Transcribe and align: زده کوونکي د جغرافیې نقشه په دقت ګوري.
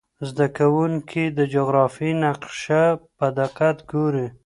زده 0.29 0.47
کوونکي 0.57 1.23
د 1.37 1.39
جغرافیې 1.53 2.11
نقشه 2.23 2.83
په 3.17 3.25
دقت 3.39 3.77
ګوري. 3.91 4.27